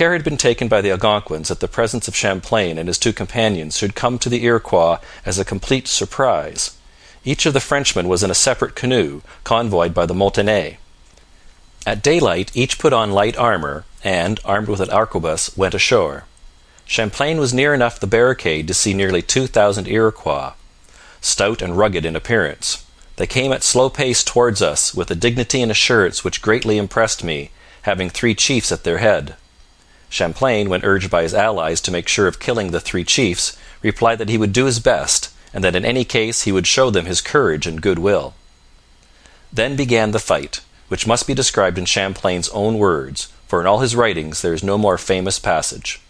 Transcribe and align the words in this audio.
Care 0.00 0.14
had 0.14 0.24
been 0.24 0.38
taken 0.38 0.66
by 0.66 0.80
the 0.80 0.92
Algonquins 0.92 1.48
that 1.48 1.60
the 1.60 1.68
presence 1.68 2.08
of 2.08 2.16
Champlain 2.16 2.78
and 2.78 2.88
his 2.88 2.96
two 2.96 3.12
companions 3.12 3.76
should 3.76 3.94
come 3.94 4.18
to 4.18 4.30
the 4.30 4.42
Iroquois 4.46 4.98
as 5.26 5.38
a 5.38 5.44
complete 5.44 5.86
surprise. 5.86 6.74
Each 7.22 7.44
of 7.44 7.52
the 7.52 7.60
Frenchmen 7.60 8.08
was 8.08 8.22
in 8.22 8.30
a 8.30 8.34
separate 8.34 8.74
canoe, 8.74 9.20
convoyed 9.44 9.92
by 9.92 10.06
the 10.06 10.14
Montagnais. 10.14 10.78
At 11.86 12.02
daylight 12.02 12.50
each 12.54 12.78
put 12.78 12.94
on 12.94 13.12
light 13.12 13.36
armour, 13.36 13.84
and, 14.02 14.40
armed 14.42 14.68
with 14.68 14.80
an 14.80 14.88
arquebus, 14.88 15.54
went 15.54 15.74
ashore. 15.74 16.24
Champlain 16.86 17.38
was 17.38 17.52
near 17.52 17.74
enough 17.74 18.00
the 18.00 18.06
barricade 18.06 18.66
to 18.68 18.72
see 18.72 18.94
nearly 18.94 19.20
two 19.20 19.46
thousand 19.46 19.86
Iroquois, 19.86 20.54
stout 21.20 21.60
and 21.60 21.76
rugged 21.76 22.06
in 22.06 22.16
appearance. 22.16 22.86
They 23.16 23.26
came 23.26 23.52
at 23.52 23.62
slow 23.62 23.90
pace 23.90 24.24
towards 24.24 24.62
us, 24.62 24.94
with 24.94 25.10
a 25.10 25.14
dignity 25.14 25.60
and 25.60 25.70
assurance 25.70 26.24
which 26.24 26.40
greatly 26.40 26.78
impressed 26.78 27.22
me, 27.22 27.50
having 27.82 28.08
three 28.08 28.34
chiefs 28.34 28.72
at 28.72 28.84
their 28.84 28.96
head. 28.96 29.36
Champlain, 30.10 30.68
when 30.68 30.84
urged 30.84 31.08
by 31.08 31.22
his 31.22 31.32
allies 31.32 31.80
to 31.80 31.90
make 31.90 32.08
sure 32.08 32.26
of 32.26 32.40
killing 32.40 32.72
the 32.72 32.80
three 32.80 33.04
chiefs, 33.04 33.56
replied 33.80 34.18
that 34.18 34.28
he 34.28 34.36
would 34.36 34.52
do 34.52 34.66
his 34.66 34.80
best, 34.80 35.32
and 35.54 35.64
that 35.64 35.76
in 35.76 35.84
any 35.84 36.04
case 36.04 36.42
he 36.42 36.52
would 36.52 36.66
show 36.66 36.90
them 36.90 37.06
his 37.06 37.20
courage 37.20 37.66
and 37.66 37.80
good 37.80 37.98
will. 37.98 38.34
Then 39.52 39.76
began 39.76 40.10
the 40.10 40.18
fight, 40.18 40.60
which 40.88 41.06
must 41.06 41.26
be 41.26 41.34
described 41.34 41.78
in 41.78 41.84
Champlain's 41.84 42.48
own 42.50 42.76
words, 42.76 43.32
for 43.46 43.60
in 43.60 43.66
all 43.66 43.78
his 43.78 43.96
writings 43.96 44.42
there 44.42 44.52
is 44.52 44.62
no 44.62 44.76
more 44.76 44.98
famous 44.98 45.38
passage. 45.38 46.00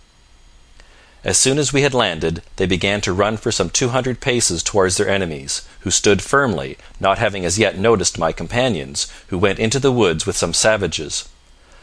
As 1.22 1.36
soon 1.36 1.58
as 1.58 1.70
we 1.70 1.82
had 1.82 1.92
landed, 1.92 2.42
they 2.56 2.64
began 2.66 3.02
to 3.02 3.12
run 3.12 3.36
for 3.36 3.52
some 3.52 3.68
two 3.68 3.90
hundred 3.90 4.20
paces 4.20 4.62
towards 4.62 4.96
their 4.96 5.08
enemies, 5.08 5.68
who 5.80 5.90
stood 5.90 6.22
firmly, 6.22 6.78
not 6.98 7.18
having 7.18 7.44
as 7.44 7.58
yet 7.58 7.78
noticed 7.78 8.18
my 8.18 8.32
companions, 8.32 9.06
who 9.28 9.36
went 9.36 9.58
into 9.58 9.78
the 9.78 9.92
woods 9.92 10.24
with 10.24 10.36
some 10.36 10.54
savages. 10.54 11.28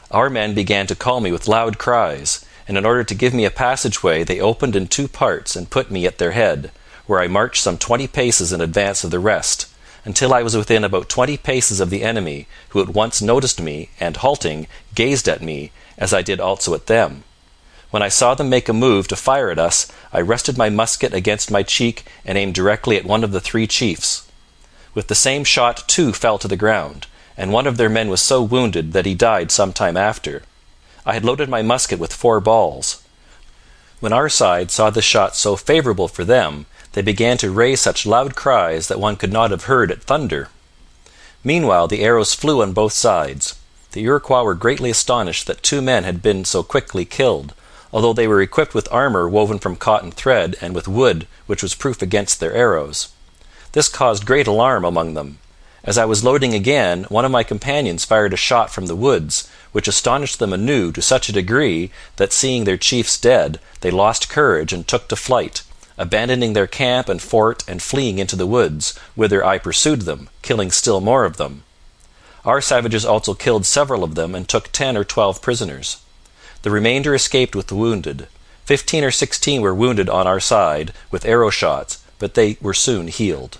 Our 0.09 0.29
men 0.29 0.53
began 0.53 0.88
to 0.88 0.95
call 0.95 1.20
me 1.20 1.34
with 1.34 1.49
loud 1.49 1.77
cries, 1.77 2.45
and 2.65 2.77
in 2.77 2.85
order 2.85 3.03
to 3.03 3.13
give 3.15 3.34
me 3.34 3.43
a 3.43 3.52
passageway 3.52 4.23
they 4.23 4.39
opened 4.39 4.73
in 4.73 4.88
two 4.88 5.09
parts 5.09 5.54
and 5.54 5.70
put 5.70 5.91
me 5.91 6.05
at 6.05 6.18
their 6.18 6.32
head, 6.32 6.71
where 7.07 7.20
I 7.20 7.27
marched 7.27 7.62
some 7.62 7.77
twenty 7.77 8.07
paces 8.07 8.54
in 8.54 8.62
advance 8.62 9.04
of 9.04 9.12
the 9.12 9.20
rest, 9.20 9.67
until 10.05 10.34
I 10.34 10.43
was 10.43 10.55
within 10.55 10.85
about 10.85 11.09
twenty 11.09 11.35
paces 11.35 11.82
of 11.82 11.90
the 11.90 12.04
enemy, 12.04 12.48
who 12.70 12.82
at 12.82 12.87
once 12.87 13.21
noticed 13.21 13.59
me, 13.62 13.90
and, 13.99 14.15
halting, 14.15 14.67
gazed 14.95 15.27
at 15.27 15.41
me, 15.41 15.71
as 15.98 16.13
I 16.13 16.21
did 16.21 16.39
also 16.39 16.73
at 16.73 16.87
them. 16.87 17.26
When 17.91 18.01
I 18.01 18.07
saw 18.07 18.34
them 18.34 18.49
make 18.49 18.70
a 18.70 18.73
move 18.73 19.10
to 19.10 19.17
fire 19.17 19.49
at 19.49 19.60
us, 19.60 19.91
I 20.13 20.21
rested 20.21 20.57
my 20.57 20.70
musket 20.70 21.13
against 21.13 21.51
my 21.51 21.63
cheek 21.63 22.05
and 22.23 22.37
aimed 22.37 22.55
directly 22.55 22.95
at 22.95 23.05
one 23.05 23.26
of 23.26 23.34
the 23.34 23.41
three 23.41 23.67
chiefs. 23.67 24.26
With 24.93 25.10
the 25.10 25.15
same 25.15 25.43
shot 25.43 25.85
two 25.89 26.13
fell 26.13 26.37
to 26.37 26.48
the 26.48 26.55
ground 26.55 27.07
and 27.38 27.54
one 27.54 27.68
of 27.68 27.77
their 27.77 27.90
men 27.90 28.10
was 28.10 28.20
so 28.20 28.41
wounded 28.41 28.93
that 28.93 29.05
he 29.05 29.13
died 29.13 29.52
some 29.52 29.71
time 29.71 29.96
after. 29.96 30.41
I 31.05 31.13
had 31.13 31.24
loaded 31.24 31.48
my 31.48 31.62
musket 31.62 31.99
with 31.99 32.12
four 32.12 32.40
balls. 32.40 33.04
When 33.99 34.12
our 34.12 34.27
side 34.27 34.71
saw 34.71 34.90
the 34.90 35.02
shot 35.02 35.35
so 35.35 35.55
favourable 35.55 36.07
for 36.07 36.26
them, 36.26 36.66
they 36.94 37.02
began 37.02 37.38
to 37.38 37.52
raise 37.52 37.79
such 37.79 38.05
loud 38.05 38.35
cries 38.35 38.88
that 38.88 38.99
one 38.99 39.16
could 39.16 39.32
not 39.32 39.52
have 39.52 39.66
heard 39.66 39.91
it 39.91 40.04
thunder. 40.04 40.49
Meanwhile 41.44 41.88
the 41.88 42.04
arrows 42.04 42.34
flew 42.34 42.62
on 42.62 42.74
both 42.74 42.94
sides. 42.94 43.57
The 43.91 44.04
Iroquois 44.04 44.44
were 44.44 44.54
greatly 44.54 44.90
astonished 44.90 45.48
that 45.48 45.63
two 45.63 45.82
men 45.82 46.04
had 46.04 46.22
been 46.22 46.44
so 46.44 46.63
quickly 46.63 47.05
killed, 47.05 47.54
although 47.94 48.13
they 48.13 48.27
were 48.27 48.41
equipped 48.41 48.74
with 48.74 48.91
armour 48.91 49.29
woven 49.29 49.60
from 49.60 49.76
cotton 49.76 50.12
thread 50.12 50.55
and 50.60 50.76
with 50.76 50.88
wood 50.88 51.27
which 51.46 51.63
was 51.63 51.76
proof 51.76 52.01
against 52.01 52.40
their 52.40 52.54
arrows. 52.54 53.10
This 53.72 53.90
caused 53.90 54.26
great 54.26 54.48
alarm 54.48 54.84
among 54.84 55.13
them. 55.13 55.38
As 55.88 55.98
I 55.98 56.04
was 56.04 56.21
loading 56.21 56.54
again, 56.54 57.05
one 57.05 57.24
of 57.24 57.32
my 57.32 57.43
companions 57.43 58.04
fired 58.04 58.34
a 58.34 58.38
shot 58.38 58.70
from 58.70 58.88
the 58.88 58.96
woods, 58.96 59.49
which 59.71 59.88
astonished 59.88 60.38
them 60.38 60.52
anew 60.52 60.91
to 60.91 61.02
such 61.02 61.29
a 61.29 61.32
degree 61.32 61.91
that, 62.18 62.34
seeing 62.34 62.66
their 62.66 62.76
chiefs 62.76 63.18
dead, 63.18 63.57
they 63.79 63.90
lost 63.90 64.28
courage 64.28 64.74
and 64.74 64.85
took 64.85 65.07
to 65.07 65.16
flight, 65.16 65.63
abandoning 65.97 66.52
their 66.52 66.68
camp 66.68 67.07
and 67.07 67.22
fort 67.22 67.63
and 67.69 67.81
fleeing 67.81 68.19
into 68.19 68.35
the 68.35 68.46
woods, 68.46 69.00
whither 69.16 69.45
I 69.45 69.59
pursued 69.59 70.01
them, 70.01 70.28
killing 70.41 70.72
still 70.72 71.00
more 71.00 71.23
of 71.23 71.38
them. 71.38 71.63
Our 72.44 72.59
savages 72.59 73.06
also 73.06 73.34
killed 73.34 73.66
several 73.66 74.03
of 74.03 74.16
them 74.16 74.35
and 74.35 74.45
took 74.45 74.73
ten 74.73 74.97
or 74.97 75.06
twelve 75.06 75.41
prisoners. 75.41 76.01
The 76.63 76.69
remainder 76.69 77.16
escaped 77.16 77.56
with 77.56 77.67
the 77.67 77.75
wounded. 77.75 78.28
Fifteen 78.66 79.06
or 79.06 79.11
sixteen 79.11 79.61
were 79.61 79.73
wounded 79.73 80.09
on 80.09 80.28
our 80.28 80.41
side 80.41 80.91
with 81.11 81.23
arrow 81.23 81.50
shots, 81.50 82.03
but 82.19 82.34
they 82.34 82.57
were 82.59 82.73
soon 82.73 83.07
healed. 83.07 83.59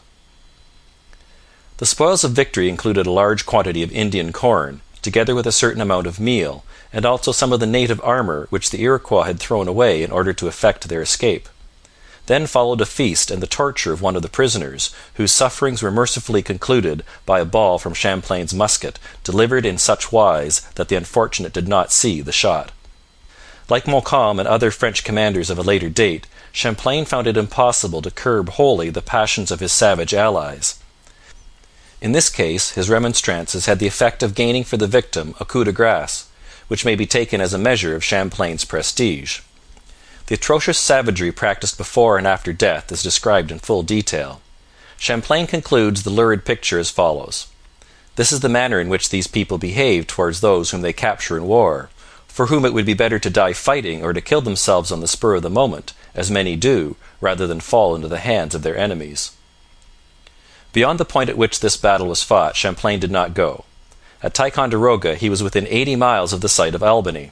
The 1.78 1.86
spoils 1.86 2.24
of 2.24 2.32
victory 2.32 2.70
included 2.70 3.06
a 3.06 3.12
large 3.12 3.46
quantity 3.46 3.84
of 3.84 3.92
Indian 3.92 4.34
corn, 4.34 4.82
together 5.04 5.36
with 5.36 5.46
a 5.46 5.52
certain 5.52 5.80
amount 5.80 6.08
of 6.08 6.20
meal, 6.20 6.66
and 6.92 7.06
also 7.06 7.32
some 7.32 7.54
of 7.54 7.60
the 7.60 7.68
native 7.68 8.02
armour 8.04 8.48
which 8.50 8.72
the 8.72 8.82
Iroquois 8.82 9.26
had 9.26 9.40
thrown 9.40 9.68
away 9.68 10.02
in 10.02 10.10
order 10.10 10.34
to 10.34 10.48
effect 10.48 10.90
their 10.90 11.04
escape. 11.04 11.48
Then 12.26 12.48
followed 12.48 12.82
a 12.82 12.86
feast 12.88 13.30
and 13.30 13.44
the 13.44 13.48
torture 13.48 13.94
of 13.94 14.02
one 14.02 14.16
of 14.16 14.24
the 14.24 14.28
prisoners, 14.28 14.90
whose 15.14 15.32
sufferings 15.32 15.84
were 15.84 15.92
mercifully 15.92 16.42
concluded 16.42 17.04
by 17.28 17.42
a 17.42 17.46
ball 17.46 17.78
from 17.78 17.94
Champlain's 17.94 18.56
musket, 18.56 18.98
delivered 19.24 19.64
in 19.64 19.78
such 19.78 20.12
wise 20.12 20.62
that 20.76 20.88
the 20.88 20.96
unfortunate 20.96 21.54
did 21.54 21.68
not 21.68 21.92
see 21.92 22.22
the 22.22 22.32
shot. 22.32 22.72
Like 23.70 23.88
Montcalm 23.88 24.40
and 24.40 24.48
other 24.48 24.72
French 24.72 25.04
commanders 25.04 25.52
of 25.52 25.60
a 25.60 25.62
later 25.62 25.90
date, 25.90 26.26
Champlain 26.52 27.06
found 27.06 27.28
it 27.28 27.38
impossible 27.38 28.02
to 28.02 28.10
curb 28.10 28.50
wholly 28.50 28.90
the 28.90 29.04
passions 29.04 29.52
of 29.52 29.60
his 29.60 29.72
savage 29.72 30.16
allies. 30.16 30.80
In 32.00 32.12
this 32.12 32.30
case 32.30 32.72
his 32.72 32.90
remonstrances 32.90 33.66
had 33.66 33.80
the 33.80 33.88
effect 33.88 34.22
of 34.22 34.36
gaining 34.36 34.64
for 34.64 34.78
the 34.78 34.88
victim 34.88 35.34
a 35.40 35.46
coup 35.46 35.64
de 35.64 35.72
grace, 35.72 36.30
which 36.68 36.86
may 36.86 36.96
be 36.96 37.06
taken 37.06 37.42
as 37.42 37.54
a 37.54 37.58
measure 37.58 37.96
of 37.96 38.04
Champlain's 38.04 38.66
prestige. 38.66 39.42
The 40.28 40.36
atrocious 40.36 40.78
savagery 40.78 41.32
practised 41.32 41.78
before 41.78 42.18
and 42.18 42.28
after 42.28 42.54
death 42.54 42.92
is 42.92 43.02
described 43.02 43.52
in 43.52 43.60
full 43.60 43.82
detail. 43.82 44.42
Champlain 44.98 45.48
concludes 45.48 46.04
the 46.04 46.10
lurid 46.10 46.44
picture 46.44 46.80
as 46.80 46.90
follows. 46.90 47.48
This 48.16 48.32
is 48.32 48.42
the 48.42 48.50
manner 48.50 48.80
in 48.80 48.90
which 48.90 49.10
these 49.10 49.28
people 49.28 49.58
behave 49.58 50.06
towards 50.06 50.42
those 50.42 50.72
whom 50.72 50.82
they 50.82 50.94
capture 50.94 51.38
in 51.38 51.46
war, 51.46 51.90
for 52.28 52.48
whom 52.48 52.66
it 52.66 52.74
would 52.74 52.86
be 52.86 52.94
better 52.94 53.20
to 53.20 53.30
die 53.30 53.54
fighting 53.54 54.04
or 54.04 54.12
to 54.12 54.22
kill 54.22 54.42
themselves 54.42 54.92
on 54.92 55.00
the 55.00 55.08
spur 55.08 55.36
of 55.36 55.44
the 55.44 55.50
moment, 55.50 55.94
as 56.14 56.30
many 56.30 56.56
do, 56.56 56.96
rather 57.22 57.48
than 57.48 57.60
fall 57.60 57.96
into 57.96 58.08
the 58.08 58.20
hands 58.20 58.54
of 58.54 58.64
their 58.64 58.78
enemies. 58.78 59.37
Beyond 60.74 61.00
the 61.00 61.06
point 61.06 61.30
at 61.30 61.38
which 61.38 61.60
this 61.60 61.78
battle 61.78 62.08
was 62.08 62.24
fought 62.24 62.56
Champlain 62.56 63.00
did 63.00 63.12
not 63.12 63.34
go. 63.34 63.66
At 64.22 64.34
Ticonderoga 64.34 65.16
he 65.16 65.30
was 65.30 65.44
within 65.44 65.68
eighty 65.68 65.96
miles 65.96 66.34
of 66.34 66.42
the 66.42 66.50
site 66.50 66.76
of 66.76 66.84
Albany. 66.84 67.32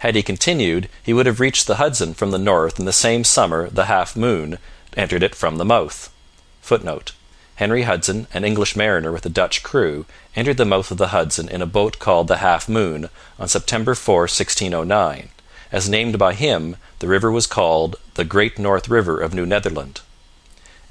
Had 0.00 0.14
he 0.14 0.22
continued, 0.22 0.88
he 1.02 1.12
would 1.12 1.26
have 1.26 1.40
reached 1.40 1.66
the 1.66 1.76
Hudson 1.76 2.14
from 2.14 2.30
the 2.30 2.38
north 2.38 2.78
in 2.78 2.84
the 2.84 2.92
same 2.92 3.24
summer 3.24 3.70
the 3.70 3.86
Half 3.86 4.14
Moon 4.16 4.58
entered 4.96 5.22
it 5.22 5.34
from 5.34 5.56
the 5.56 5.64
mouth. 5.64 6.12
[Footnote: 6.60 7.12
Henry 7.56 7.82
Hudson, 7.82 8.26
an 8.34 8.44
English 8.44 8.76
mariner 8.76 9.10
with 9.10 9.24
a 9.24 9.30
Dutch 9.30 9.62
crew, 9.62 10.04
entered 10.34 10.58
the 10.58 10.66
mouth 10.66 10.90
of 10.90 10.98
the 10.98 11.08
Hudson 11.08 11.48
in 11.48 11.62
a 11.62 11.66
boat 11.66 11.98
called 11.98 12.28
the 12.28 12.38
Half 12.38 12.68
Moon 12.68 13.08
on 13.38 13.48
September 13.48 13.94
4, 13.94 14.22
1609. 14.22 15.30
As 15.72 15.88
named 15.88 16.18
by 16.18 16.34
him, 16.34 16.76
the 16.98 17.08
river 17.08 17.30
was 17.32 17.46
called 17.46 17.96
the 18.14 18.24
Great 18.24 18.58
North 18.58 18.88
River 18.88 19.20
of 19.20 19.34
New 19.34 19.46
Netherland. 19.46 20.02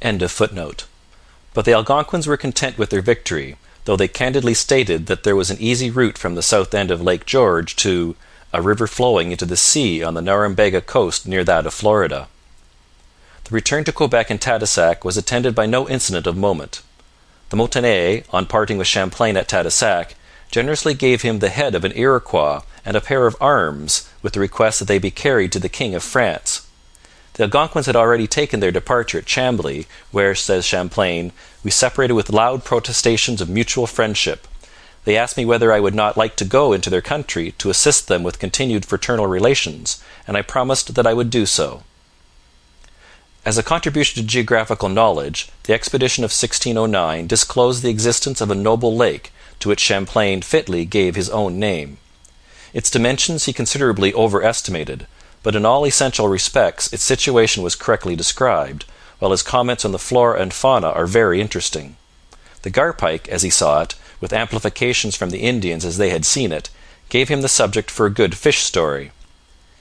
End 0.01 0.21
of 0.23 0.31
footnote. 0.31 0.85
But 1.55 1.63
the 1.63 1.71
Algonquins 1.71 2.27
were 2.27 2.35
content 2.35 2.77
with 2.77 2.89
their 2.89 3.01
victory, 3.01 3.55
though 3.85 3.95
they 3.95 4.09
candidly 4.09 4.53
stated 4.53 5.05
that 5.07 5.23
there 5.23 5.37
was 5.37 5.49
an 5.49 5.57
easy 5.61 5.89
route 5.89 6.17
from 6.17 6.35
the 6.35 6.43
south 6.43 6.73
end 6.73 6.91
of 6.91 7.01
Lake 7.01 7.25
George 7.25 7.77
to 7.77 8.17
'a 8.51 8.61
river 8.61 8.87
flowing 8.87 9.31
into 9.31 9.45
the 9.45 9.55
sea 9.55 10.03
on 10.03 10.15
the 10.15 10.21
Norumbega 10.21 10.81
coast 10.85 11.25
near 11.25 11.45
that 11.45 11.65
of 11.65 11.73
Florida.' 11.73 12.27
The 13.45 13.55
return 13.55 13.85
to 13.85 13.93
Quebec 13.93 14.29
and 14.29 14.41
Tadoussac 14.41 15.05
was 15.05 15.15
attended 15.15 15.55
by 15.55 15.65
no 15.65 15.87
incident 15.87 16.27
of 16.27 16.35
moment. 16.35 16.81
The 17.51 17.55
Montagnais, 17.55 18.25
on 18.31 18.47
parting 18.47 18.77
with 18.77 18.87
Champlain 18.87 19.37
at 19.37 19.47
Tadoussac, 19.47 20.15
generously 20.51 20.93
gave 20.93 21.21
him 21.21 21.39
the 21.39 21.49
head 21.49 21.73
of 21.73 21.85
an 21.85 21.93
Iroquois 21.95 22.63
and 22.83 22.97
a 22.97 23.01
pair 23.01 23.27
of 23.27 23.37
arms, 23.39 24.09
with 24.21 24.33
the 24.33 24.41
request 24.41 24.79
that 24.79 24.89
they 24.89 24.99
be 24.99 25.09
carried 25.09 25.53
to 25.53 25.59
the 25.59 25.69
King 25.69 25.95
of 25.95 26.03
France. 26.03 26.54
The 27.35 27.43
Algonquins 27.43 27.85
had 27.85 27.97
already 27.97 28.27
taken 28.27 28.61
their 28.61 28.71
departure 28.71 29.17
at 29.17 29.25
Chambly, 29.25 29.87
where, 30.11 30.35
says 30.35 30.65
Champlain, 30.65 31.33
'we 31.65 31.71
separated 31.71 32.13
with 32.13 32.29
loud 32.29 32.63
protestations 32.63 33.41
of 33.41 33.49
mutual 33.49 33.87
friendship. 33.87 34.47
They 35.03 35.17
asked 35.17 35.35
me 35.35 35.43
whether 35.43 35.73
I 35.73 35.81
would 35.81 35.93
not 35.93 36.15
like 36.15 36.37
to 36.37 36.45
go 36.45 36.71
into 36.71 36.89
their 36.89 37.01
country 37.01 37.51
to 37.57 37.69
assist 37.69 38.07
them 38.07 38.23
with 38.23 38.39
continued 38.39 38.85
fraternal 38.85 39.27
relations, 39.27 39.97
and 40.25 40.37
I 40.37 40.43
promised 40.43 40.95
that 40.95 41.05
I 41.05 41.13
would 41.13 41.29
do 41.29 41.45
so.' 41.45 41.83
As 43.43 43.57
a 43.57 43.63
contribution 43.63 44.23
to 44.23 44.27
geographical 44.27 44.87
knowledge, 44.87 45.49
the 45.63 45.73
expedition 45.73 46.23
of 46.23 46.31
1609 46.31 47.27
disclosed 47.27 47.83
the 47.83 47.89
existence 47.89 48.39
of 48.39 48.49
a 48.49 48.55
noble 48.55 48.95
lake, 48.95 49.33
to 49.59 49.67
which 49.67 49.81
Champlain 49.81 50.41
fitly 50.41 50.85
gave 50.85 51.15
his 51.15 51.29
own 51.29 51.59
name. 51.59 51.97
Its 52.73 52.89
dimensions 52.89 53.43
he 53.43 53.51
considerably 53.51 54.13
overestimated, 54.13 55.05
but 55.45 55.55
in 55.55 55.63
all 55.63 55.85
essential 55.85 56.27
respects 56.27 56.91
its 56.91 57.03
situation 57.03 57.61
was 57.61 57.75
correctly 57.75 58.15
described, 58.15 58.83
while 59.19 59.29
his 59.29 59.43
comments 59.43 59.85
on 59.85 59.91
the 59.91 59.99
flora 59.99 60.41
and 60.41 60.51
fauna 60.51 60.87
are 60.87 61.05
very 61.05 61.39
interesting. 61.39 61.97
The 62.63 62.71
Garpike, 62.71 63.27
as 63.27 63.43
he 63.43 63.51
saw 63.51 63.83
it, 63.83 63.93
with 64.19 64.33
amplifications 64.33 65.15
from 65.15 65.29
the 65.29 65.43
Indians 65.43 65.85
as 65.85 65.99
they 65.99 66.09
had 66.09 66.25
seen 66.25 66.51
it, 66.51 66.71
gave 67.09 67.29
him 67.29 67.41
the 67.41 67.47
subject 67.47 67.91
for 67.91 68.07
a 68.07 68.19
good 68.21 68.35
fish 68.35 68.63
story. 68.63 69.11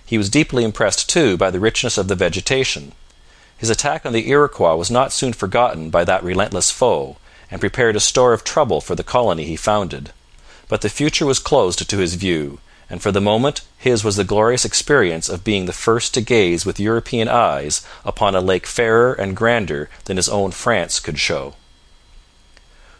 He 0.05 0.19
was 0.19 0.29
deeply 0.29 0.65
impressed, 0.65 1.09
too, 1.09 1.39
by 1.39 1.51
the 1.51 1.61
richness 1.61 1.97
of 1.97 2.09
the 2.09 2.15
vegetation. 2.15 2.93
His 3.57 3.71
attack 3.71 4.05
on 4.05 4.13
the 4.13 4.29
Iroquois 4.29 4.77
was 4.77 4.91
not 4.91 5.15
soon 5.15 5.33
forgotten 5.33 5.89
by 5.89 6.05
that 6.05 6.23
relentless 6.23 6.71
foe, 6.71 7.17
and 7.51 7.59
prepared 7.59 7.97
a 7.97 8.01
store 8.01 8.35
of 8.35 8.45
trouble 8.45 8.83
for 8.83 8.95
the 8.95 9.03
colony 9.03 9.47
he 9.47 9.57
founded. 9.57 10.13
But 10.69 10.83
the 10.83 10.91
future 10.91 11.25
was 11.25 11.39
closed 11.39 11.89
to 11.89 11.97
his 11.97 12.17
view, 12.17 12.61
and 12.95 13.03
for 13.03 13.11
the 13.11 13.21
moment 13.21 13.63
his 13.77 14.05
was 14.05 14.15
the 14.15 14.23
glorious 14.23 14.65
experience 14.65 15.29
of 15.29 15.43
being 15.43 15.67
the 15.67 15.73
first 15.73 16.15
to 16.15 16.21
gaze 16.21 16.65
with 16.65 16.79
European 16.79 17.27
eyes 17.27 17.85
upon 18.05 18.37
a 18.37 18.41
lake 18.41 18.69
fairer 18.69 19.13
and 19.15 19.37
grander 19.37 19.91
than 20.05 20.17
his 20.17 20.29
own 20.29 20.53
France 20.53 21.01
could 21.01 21.19
show. 21.19 21.55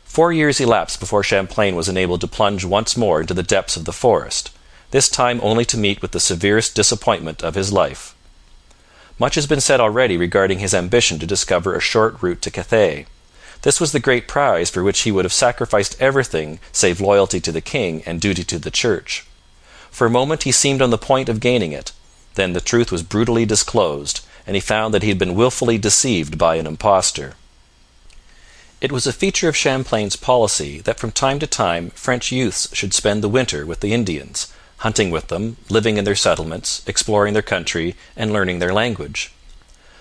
Four 0.03 0.33
years 0.33 0.59
elapsed 0.59 0.99
before 0.99 1.23
Champlain 1.23 1.77
was 1.77 1.89
enabled 1.89 2.23
to 2.23 2.27
plunge 2.27 2.65
once 2.65 2.97
more 2.97 3.21
into 3.21 3.35
the 3.35 3.45
depths 3.45 3.77
of 3.77 3.85
the 3.85 3.93
forest, 3.93 4.51
this 4.91 5.09
time 5.09 5.39
only 5.45 5.65
to 5.65 5.79
meet 5.79 6.03
with 6.03 6.11
the 6.11 6.19
severest 6.19 6.75
disappointment 6.75 7.45
of 7.45 7.55
his 7.55 7.73
life. 7.73 8.17
Much 9.17 9.37
has 9.37 9.47
been 9.47 9.61
said 9.61 9.79
already 9.79 10.17
regarding 10.17 10.59
his 10.59 10.75
ambition 10.75 11.21
to 11.21 11.25
discover 11.25 11.77
a 11.77 11.81
short 11.81 12.21
route 12.21 12.43
to 12.43 12.51
Cathay. 12.51 13.07
This 13.63 13.81
was 13.81 13.93
the 13.93 14.01
great 14.01 14.27
prize 14.27 14.71
for 14.71 14.83
which 14.83 15.03
he 15.03 15.13
would 15.13 15.25
have 15.25 15.33
sacrificed 15.33 15.97
everything 16.03 16.59
save 16.73 17.01
loyalty 17.01 17.39
to 17.43 17.53
the 17.53 17.61
king 17.61 18.03
and 18.05 18.21
duty 18.21 18.43
to 18.43 18.59
the 18.59 18.73
church. 18.73 19.25
For 19.95 20.09
a 20.09 20.11
moment 20.11 20.43
he 20.43 20.51
seemed 20.51 20.83
on 20.83 20.91
the 20.91 20.99
point 20.99 21.29
of 21.29 21.39
gaining 21.39 21.71
it; 21.71 21.93
then 22.35 22.53
the 22.53 22.61
truth 22.61 22.91
was 22.91 23.05
brutally 23.05 23.47
disclosed, 23.47 24.23
and 24.45 24.57
he 24.57 24.61
found 24.61 24.93
that 24.93 25.05
he 25.05 25.09
had 25.09 25.21
been 25.21 25.37
wilfully 25.37 25.79
deceived 25.79 26.37
by 26.37 26.57
an 26.57 26.67
impostor. 26.67 27.37
It 28.81 28.91
was 28.91 29.07
a 29.07 29.13
feature 29.13 29.49
of 29.49 29.57
Champlain's 29.57 30.17
policy 30.17 30.81
that 30.81 30.99
from 30.99 31.13
time 31.13 31.39
to 31.39 31.47
time 31.47 31.91
French 31.95 32.33
youths 32.33 32.69
should 32.73 32.93
spend 32.93 33.23
the 33.23 33.29
winter 33.29 33.65
with 33.65 33.79
the 33.79 33.95
Indians, 33.95 34.49
hunting 34.79 35.13
with 35.13 35.29
them, 35.29 35.59
living 35.71 35.97
in 35.97 36.05
their 36.05 36.17
settlements, 36.17 36.83
exploring 36.89 37.33
their 37.33 37.41
country, 37.41 37.95
and 38.17 38.33
learning 38.33 38.59
their 38.59 38.75
language. 38.75 39.31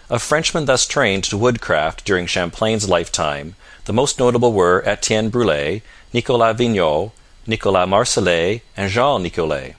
Of 0.09 0.23
Frenchmen 0.23 0.65
thus 0.65 0.87
trained 0.87 1.25
to 1.25 1.37
woodcraft 1.37 2.03
during 2.03 2.25
Champlain's 2.25 2.89
lifetime, 2.89 3.55
the 3.85 3.93
most 3.93 4.17
notable 4.17 4.53
were 4.53 4.81
Etienne 4.87 5.29
Brule, 5.29 5.81
Nicolas 6.11 6.57
Vignau, 6.57 7.11
Nicolas 7.45 7.87
Marsolet, 7.87 8.61
and 8.75 8.89
Jean 8.89 9.21
Nicolet. 9.21 9.75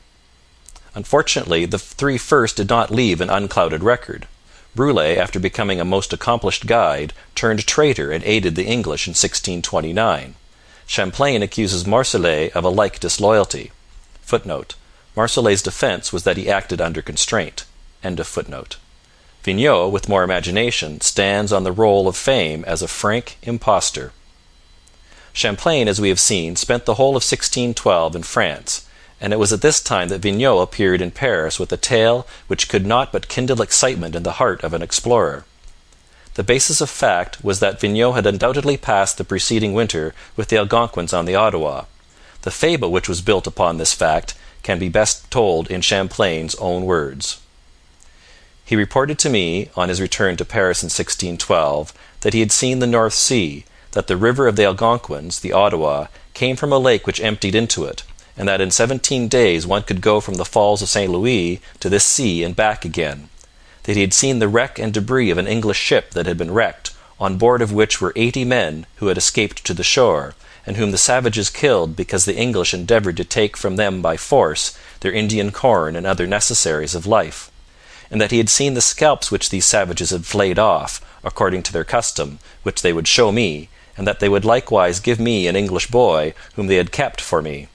Unfortunately, 0.94 1.66
the 1.66 1.78
three 1.78 2.18
first 2.18 2.56
did 2.56 2.68
not 2.68 2.90
leave 2.90 3.20
an 3.20 3.30
unclouded 3.30 3.82
record. 3.82 4.28
Brule, 4.76 5.00
after 5.00 5.38
becoming 5.40 5.80
a 5.80 5.84
most 5.84 6.12
accomplished 6.12 6.66
guide, 6.66 7.12
turned 7.34 7.66
traitor 7.66 8.12
and 8.12 8.22
aided 8.24 8.54
the 8.54 8.66
English 8.66 9.06
in 9.06 9.12
1629. 9.12 10.34
Champlain 10.86 11.42
accuses 11.42 11.84
Marsolet 11.84 12.50
of 12.52 12.64
a 12.64 12.68
like 12.68 13.00
disloyalty. 13.00 13.72
[Footnote: 14.22 14.74
Marsolet's 15.16 15.62
defence 15.62 16.12
was 16.12 16.24
that 16.24 16.36
he 16.36 16.50
acted 16.50 16.80
under 16.80 17.02
constraint.] 17.02 17.64
Vignau, 18.02 19.88
with 19.88 20.08
more 20.08 20.22
imagination, 20.22 21.00
stands 21.00 21.52
on 21.52 21.64
the 21.64 21.72
roll 21.72 22.06
of 22.06 22.16
fame 22.16 22.64
as 22.66 22.82
a 22.82 22.88
frank 22.88 23.36
impostor. 23.42 24.12
Champlain, 25.32 25.88
as 25.88 26.00
we 26.00 26.08
have 26.08 26.20
seen, 26.20 26.54
spent 26.56 26.84
the 26.84 26.94
whole 26.94 27.16
of 27.16 27.24
1612 27.24 28.16
in 28.16 28.22
France, 28.22 28.86
and 29.20 29.32
it 29.32 29.38
was 29.38 29.52
at 29.52 29.62
this 29.62 29.80
time 29.80 30.08
that 30.08 30.20
Vignau 30.20 30.60
appeared 30.62 31.00
in 31.00 31.10
Paris 31.10 31.58
with 31.58 31.72
a 31.72 31.76
tale 31.76 32.26
which 32.46 32.68
could 32.68 32.86
not 32.86 33.12
but 33.12 33.28
kindle 33.28 33.62
excitement 33.62 34.14
in 34.14 34.22
the 34.22 34.32
heart 34.32 34.62
of 34.64 34.74
an 34.74 34.82
explorer. 34.82 35.44
The 36.34 36.42
basis 36.42 36.80
of 36.80 36.90
fact 36.90 37.44
was 37.44 37.60
that 37.60 37.80
Vignau 37.80 38.12
had 38.12 38.26
undoubtedly 38.26 38.76
passed 38.76 39.18
the 39.18 39.24
preceding 39.24 39.72
winter 39.72 40.14
with 40.36 40.48
the 40.48 40.56
Algonquins 40.56 41.12
on 41.12 41.26
the 41.26 41.36
Ottawa. 41.36 41.84
The 42.42 42.50
fable 42.50 42.90
which 42.90 43.08
was 43.08 43.22
built 43.22 43.46
upon 43.46 43.78
this 43.78 43.94
fact 43.94 44.34
can 44.62 44.78
be 44.78 44.88
best 44.88 45.30
told 45.30 45.70
in 45.70 45.80
Champlain's 45.80 46.54
own 46.56 46.84
words. 46.84 47.40
He 48.64 48.76
reported 48.76 49.18
to 49.20 49.30
me, 49.30 49.70
on 49.76 49.90
his 49.90 50.00
return 50.00 50.36
to 50.38 50.44
Paris 50.44 50.82
in 50.82 50.86
1612, 50.86 51.92
that 52.22 52.32
he 52.32 52.40
had 52.40 52.50
seen 52.50 52.78
the 52.78 52.86
North 52.86 53.14
Sea, 53.14 53.64
that 53.92 54.06
the 54.06 54.16
river 54.16 54.48
of 54.48 54.56
the 54.56 54.64
Algonquins, 54.64 55.40
the 55.40 55.52
Ottawa, 55.52 56.06
came 56.32 56.56
from 56.56 56.72
a 56.72 56.78
lake 56.78 57.06
which 57.06 57.20
emptied 57.20 57.54
into 57.54 57.84
it, 57.84 58.02
and 58.36 58.48
that 58.48 58.60
in 58.60 58.70
seventeen 58.70 59.28
days 59.28 59.66
one 59.66 59.82
could 59.82 60.00
go 60.00 60.20
from 60.20 60.34
the 60.34 60.44
Falls 60.44 60.82
of 60.82 60.88
St 60.88 61.10
Louis 61.10 61.60
to 61.80 61.88
this 61.88 62.04
sea 62.04 62.42
and 62.42 62.56
back 62.56 62.84
again; 62.84 63.28
that 63.84 63.96
he 63.96 64.00
had 64.00 64.12
seen 64.12 64.38
the 64.38 64.48
wreck 64.48 64.78
and 64.78 64.92
debris 64.92 65.30
of 65.30 65.38
an 65.38 65.46
English 65.46 65.78
ship 65.78 66.10
that 66.10 66.26
had 66.26 66.38
been 66.38 66.52
wrecked, 66.52 66.90
on 67.20 67.38
board 67.38 67.62
of 67.62 67.72
which 67.72 68.00
were 68.00 68.12
eighty 68.16 68.44
men 68.44 68.86
who 68.96 69.06
had 69.06 69.16
escaped 69.16 69.64
to 69.64 69.74
the 69.74 69.82
shore, 69.82 70.34
and 70.66 70.76
whom 70.76 70.90
the 70.90 70.98
savages 70.98 71.50
killed 71.50 71.94
because 71.94 72.24
the 72.24 72.36
English 72.36 72.74
endeavoured 72.74 73.16
to 73.16 73.24
take 73.24 73.56
from 73.56 73.76
them 73.76 74.02
by 74.02 74.16
force 74.16 74.76
their 75.00 75.12
Indian 75.12 75.50
corn 75.52 75.94
and 75.96 76.06
other 76.06 76.26
necessaries 76.26 76.94
of 76.94 77.06
life 77.06 77.50
and 78.10 78.20
that 78.20 78.30
he 78.30 78.38
had 78.38 78.48
seen 78.48 78.74
the 78.74 78.80
scalps 78.80 79.30
which 79.30 79.50
these 79.50 79.64
savages 79.64 80.10
had 80.10 80.24
flayed 80.24 80.58
off, 80.58 81.00
according 81.24 81.62
to 81.64 81.72
their 81.72 81.84
custom, 81.84 82.38
which 82.62 82.82
they 82.82 82.92
would 82.92 83.08
show 83.08 83.32
me, 83.32 83.68
and 83.96 84.06
that 84.06 84.20
they 84.20 84.28
would 84.28 84.44
likewise 84.44 85.00
give 85.00 85.18
me 85.18 85.46
an 85.46 85.56
English 85.56 85.88
boy 85.88 86.34
whom 86.54 86.68
they 86.68 86.76
had 86.76 86.92
kept 86.92 87.20
for 87.20 87.42
me. 87.42 87.66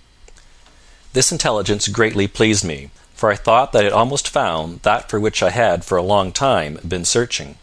This 1.13 1.31
intelligence 1.31 1.87
greatly 1.87 2.27
pleased 2.27 2.63
me, 2.63 2.91
for 3.15 3.31
I 3.31 3.35
thought 3.35 3.71
that 3.71 3.81
I 3.81 3.83
had 3.85 3.93
almost 3.93 4.29
found 4.29 4.81
that 4.83 5.09
for 5.09 5.19
which 5.19 5.41
I 5.41 5.49
had 5.49 5.83
for 5.83 5.97
a 5.97 6.03
long 6.03 6.31
time 6.31 6.79
been 6.87 7.03
searching. 7.03 7.55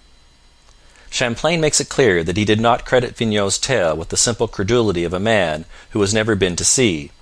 Champlain 1.11 1.61
makes 1.61 1.81
it 1.81 1.89
clear 1.89 2.25
that 2.25 2.37
he 2.37 2.45
did 2.45 2.61
not 2.61 2.85
credit 2.85 3.17
Vignau's 3.17 3.59
tale 3.59 3.97
with 3.97 4.09
the 4.09 4.17
simple 4.17 4.49
credulity 4.49 5.05
of 5.05 5.15
a 5.15 5.21
man 5.21 5.65
who 5.91 6.01
has 6.01 6.13
never 6.13 6.35
been 6.35 6.57
to 6.57 6.65
sea. 6.65 7.13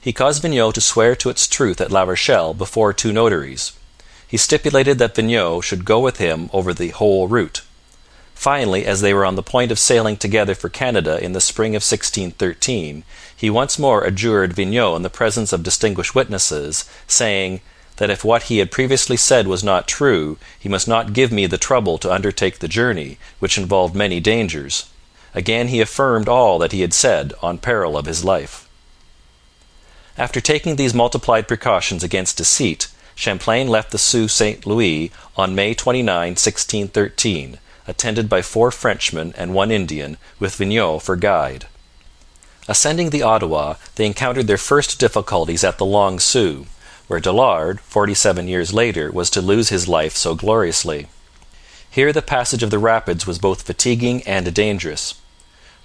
He 0.00 0.12
caused 0.12 0.40
Vignau 0.40 0.72
to 0.72 0.80
swear 0.80 1.16
to 1.16 1.30
its 1.30 1.48
truth 1.48 1.80
at 1.80 1.90
La 1.90 2.04
Rochelle 2.04 2.54
before 2.54 2.92
two 2.92 3.12
notaries. 3.12 3.72
He 4.28 4.36
stipulated 4.36 4.98
that 4.98 5.16
Vignau 5.16 5.60
should 5.60 5.84
go 5.84 5.98
with 5.98 6.18
him 6.18 6.48
over 6.52 6.72
the 6.72 6.90
whole 6.90 7.26
route. 7.26 7.62
Finally, 8.36 8.84
as 8.84 9.00
they 9.00 9.14
were 9.14 9.24
on 9.24 9.34
the 9.34 9.42
point 9.42 9.72
of 9.72 9.78
sailing 9.78 10.14
together 10.14 10.54
for 10.54 10.68
Canada 10.68 11.18
in 11.24 11.32
the 11.32 11.40
spring 11.40 11.70
of 11.70 11.82
1613, 11.82 13.02
he 13.34 13.50
once 13.50 13.78
more 13.78 14.04
adjured 14.04 14.52
Vignau 14.52 14.94
in 14.94 15.02
the 15.02 15.10
presence 15.10 15.54
of 15.54 15.62
distinguished 15.62 16.14
witnesses, 16.14 16.84
saying 17.08 17.62
that 17.96 18.10
if 18.10 18.24
what 18.24 18.44
he 18.44 18.58
had 18.58 18.70
previously 18.70 19.16
said 19.16 19.48
was 19.48 19.64
not 19.64 19.88
true, 19.88 20.36
he 20.60 20.68
must 20.68 20.86
not 20.86 21.14
give 21.14 21.32
me 21.32 21.46
the 21.46 21.56
trouble 21.56 21.96
to 21.96 22.12
undertake 22.12 22.58
the 22.58 22.68
journey, 22.68 23.18
which 23.38 23.56
involved 23.56 23.96
many 23.96 24.20
dangers. 24.20 24.84
Again 25.34 25.68
he 25.68 25.80
affirmed 25.80 26.28
all 26.28 26.58
that 26.58 26.72
he 26.72 26.82
had 26.82 26.92
said 26.92 27.32
on 27.42 27.56
peril 27.56 27.96
of 27.96 28.04
his 28.04 28.22
life. 28.22 28.68
After 30.18 30.42
taking 30.42 30.76
these 30.76 30.94
multiplied 30.94 31.48
precautions 31.48 32.04
against 32.04 32.36
deceit, 32.36 32.88
Champlain 33.14 33.66
left 33.66 33.92
the 33.92 33.98
Sault 33.98 34.30
St 34.30 34.66
Louis 34.66 35.10
on 35.38 35.54
May 35.54 35.72
29, 35.72 36.06
1613, 36.32 37.58
attended 37.86 38.28
by 38.28 38.42
four 38.42 38.70
Frenchmen 38.70 39.32
and 39.36 39.54
one 39.54 39.70
Indian, 39.70 40.16
with 40.38 40.56
Vignau 40.56 40.98
for 41.00 41.16
guide. 41.16 41.66
Ascending 42.68 43.10
the 43.10 43.22
Ottawa, 43.22 43.74
they 43.94 44.06
encountered 44.06 44.48
their 44.48 44.58
first 44.58 44.98
difficulties 44.98 45.62
at 45.62 45.78
the 45.78 45.84
Long 45.84 46.18
Sault, 46.18 46.66
where 47.06 47.20
Dollard, 47.20 47.80
forty 47.80 48.14
seven 48.14 48.48
years 48.48 48.72
later, 48.72 49.12
was 49.12 49.30
to 49.30 49.40
lose 49.40 49.68
his 49.68 49.86
life 49.86 50.16
so 50.16 50.34
gloriously. 50.34 51.06
Here 51.88 52.12
the 52.12 52.22
passage 52.22 52.62
of 52.62 52.70
the 52.70 52.78
rapids 52.78 53.26
was 53.26 53.38
both 53.38 53.62
fatiguing 53.62 54.22
and 54.24 54.52
dangerous. 54.52 55.14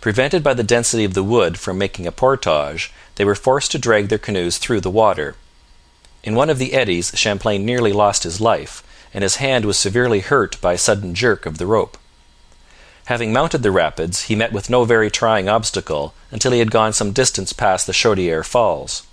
Prevented 0.01 0.43
by 0.43 0.55
the 0.55 0.63
density 0.63 1.03
of 1.03 1.13
the 1.13 1.23
wood 1.23 1.59
from 1.59 1.77
making 1.77 2.07
a 2.07 2.11
portage, 2.11 2.91
they 3.15 3.23
were 3.23 3.35
forced 3.35 3.71
to 3.71 3.77
drag 3.77 4.09
their 4.09 4.17
canoes 4.17 4.57
through 4.57 4.81
the 4.81 4.89
water. 4.89 5.35
In 6.23 6.33
one 6.33 6.49
of 6.49 6.57
the 6.57 6.73
eddies 6.73 7.11
Champlain 7.15 7.65
nearly 7.65 7.93
lost 7.93 8.23
his 8.23 8.41
life, 8.41 8.83
and 9.13 9.23
his 9.23 9.37
hand 9.37 9.65
was 9.65 9.77
severely 9.77 10.19
hurt 10.19 10.59
by 10.61 10.73
a 10.73 10.77
sudden 10.77 11.13
jerk 11.13 11.45
of 11.45 11.57
the 11.57 11.67
rope. 11.67 11.97
Having 13.05 13.33
mounted 13.33 13.63
the 13.63 13.71
rapids, 13.71 14.23
he 14.23 14.35
met 14.35 14.53
with 14.53 14.69
no 14.69 14.85
very 14.85 15.09
trying 15.11 15.49
obstacle 15.49 16.13
until 16.29 16.51
he 16.51 16.59
had 16.59 16.71
gone 16.71 16.93
some 16.93 17.11
distance 17.11 17.51
past 17.51 17.87
the 17.87 17.93
Chaudiere 17.93 18.43
Falls. 18.43 19.03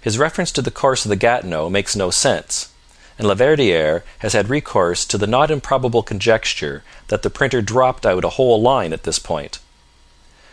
His 0.00 0.18
reference 0.18 0.50
to 0.52 0.62
the 0.62 0.70
course 0.70 1.04
of 1.04 1.08
the 1.08 1.16
Gatineau 1.16 1.70
makes 1.70 1.94
no 1.94 2.10
sense, 2.10 2.72
and 3.18 3.26
Laverdiere 3.26 4.02
has 4.18 4.32
had 4.32 4.50
recourse 4.50 5.04
to 5.06 5.16
the 5.16 5.26
not 5.26 5.50
improbable 5.50 6.02
conjecture 6.02 6.82
that 7.08 7.22
the 7.22 7.30
printer 7.30 7.62
dropped 7.62 8.04
out 8.04 8.24
a 8.24 8.30
whole 8.30 8.60
line 8.60 8.92
at 8.92 9.04
this 9.04 9.18
point. 9.18 9.60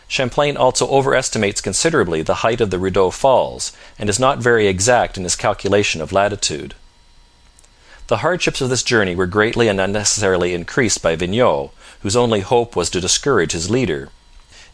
Champlain 0.06 0.56
also 0.56 0.88
overestimates 0.88 1.60
considerably 1.60 2.22
the 2.22 2.36
height 2.36 2.60
of 2.60 2.70
the 2.70 2.78
Rideau 2.78 3.10
Falls, 3.10 3.72
and 3.98 4.08
is 4.08 4.18
not 4.18 4.38
very 4.38 4.66
exact 4.66 5.16
in 5.16 5.24
his 5.24 5.36
calculation 5.36 6.00
of 6.00 6.12
latitude. 6.12 6.74
The 8.10 8.26
hardships 8.26 8.60
of 8.60 8.70
this 8.70 8.82
journey 8.82 9.14
were 9.14 9.28
greatly 9.28 9.68
and 9.68 9.80
unnecessarily 9.80 10.52
increased 10.52 11.00
by 11.00 11.14
Vignau, 11.14 11.70
whose 12.02 12.16
only 12.16 12.40
hope 12.40 12.74
was 12.74 12.90
to 12.90 13.00
discourage 13.00 13.52
his 13.52 13.70
leader. 13.70 14.08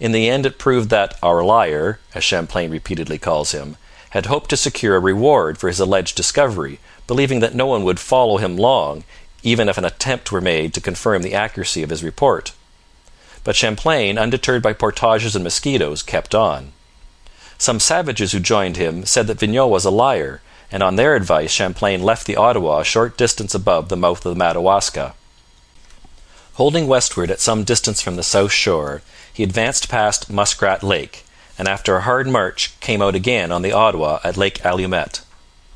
In 0.00 0.12
the 0.12 0.26
end 0.26 0.46
it 0.46 0.58
proved 0.58 0.88
that 0.88 1.18
'our 1.22 1.44
liar,' 1.44 1.98
as 2.14 2.24
Champlain 2.24 2.70
repeatedly 2.70 3.18
calls 3.18 3.52
him, 3.52 3.76
had 4.16 4.24
hoped 4.24 4.48
to 4.48 4.56
secure 4.56 4.96
a 4.96 5.00
reward 5.00 5.58
for 5.58 5.68
his 5.68 5.78
alleged 5.78 6.16
discovery, 6.16 6.78
believing 7.06 7.40
that 7.40 7.54
no 7.54 7.66
one 7.66 7.84
would 7.84 8.00
follow 8.00 8.38
him 8.38 8.56
long, 8.56 9.04
even 9.42 9.68
if 9.68 9.76
an 9.76 9.84
attempt 9.84 10.32
were 10.32 10.40
made 10.40 10.72
to 10.72 10.80
confirm 10.80 11.20
the 11.20 11.34
accuracy 11.34 11.82
of 11.82 11.90
his 11.90 12.02
report. 12.02 12.52
But 13.44 13.54
Champlain, 13.54 14.16
undeterred 14.16 14.62
by 14.62 14.72
portages 14.72 15.34
and 15.34 15.44
mosquitoes, 15.44 16.02
kept 16.02 16.34
on. 16.34 16.72
Some 17.58 17.80
savages 17.80 18.32
who 18.32 18.40
joined 18.40 18.78
him 18.78 19.04
said 19.04 19.26
that 19.26 19.40
Vignau 19.40 19.66
was 19.66 19.84
a 19.84 19.90
liar, 19.90 20.40
and 20.70 20.82
on 20.82 20.96
their 20.96 21.14
advice 21.14 21.50
Champlain 21.50 22.02
left 22.02 22.26
the 22.26 22.36
Ottawa 22.36 22.80
a 22.80 22.84
short 22.84 23.16
distance 23.16 23.54
above 23.54 23.88
the 23.88 23.96
mouth 23.96 24.24
of 24.24 24.34
the 24.34 24.38
Madawaska. 24.38 25.14
Holding 26.54 26.86
westward 26.86 27.30
at 27.30 27.40
some 27.40 27.64
distance 27.64 28.00
from 28.00 28.16
the 28.16 28.22
south 28.22 28.52
shore, 28.52 29.02
he 29.32 29.42
advanced 29.42 29.90
past 29.90 30.30
Muskrat 30.30 30.82
Lake, 30.82 31.24
and 31.58 31.68
after 31.68 31.96
a 31.96 32.02
hard 32.02 32.26
march 32.26 32.78
came 32.80 33.02
out 33.02 33.14
again 33.14 33.52
on 33.52 33.60
the 33.60 33.72
Ottawa 33.72 34.20
at 34.24 34.38
Lake 34.38 34.60
Allumette. 34.64 35.20